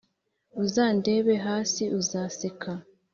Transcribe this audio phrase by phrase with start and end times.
[0.63, 2.71] uzandeba hasi uzaseka